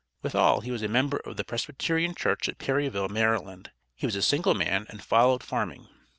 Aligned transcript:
Withal 0.23 0.61
he 0.61 0.71
was 0.71 0.81
a 0.81 0.87
member 0.87 1.17
of 1.17 1.37
the 1.37 1.43
Presbyterian 1.43 2.15
church 2.15 2.49
at 2.49 2.57
Perryville, 2.57 3.07
Maryland; 3.07 3.69
he 3.95 4.07
was 4.07 4.15
a 4.15 4.23
single 4.23 4.55
man 4.55 4.87
and 4.89 5.03
followed 5.03 5.43
farming. 5.43 5.89